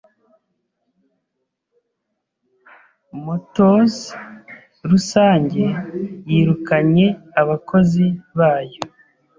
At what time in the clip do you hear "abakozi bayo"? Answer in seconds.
7.41-8.81